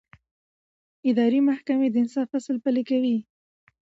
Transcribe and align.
اداري 1.09 1.39
محکمې 1.49 1.87
د 1.91 1.95
انصاف 2.03 2.29
اصل 2.39 2.55
پلي 2.63 2.83
کوي. 2.89 3.17